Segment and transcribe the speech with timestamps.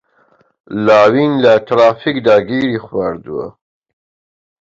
[0.85, 3.47] لاوین لە ترافیکدا گیری خواردووە.